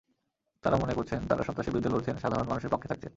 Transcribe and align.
তাঁরা 0.63 0.77
মনে 0.77 0.93
করছেন, 0.93 1.19
তাঁরা 1.27 1.43
সন্ত্রাসের 1.43 1.73
বিরুদ্ধে 1.73 1.93
লড়ছেন, 1.93 2.15
সাধারণ 2.17 2.47
মানুষের 2.47 2.69
পক্ষে 2.69 2.87
থাকছেন। 2.87 3.09